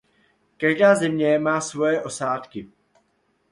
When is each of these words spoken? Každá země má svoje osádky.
Každá 0.57 0.95
země 0.95 1.39
má 1.39 1.61
svoje 1.61 2.03
osádky. 2.03 2.71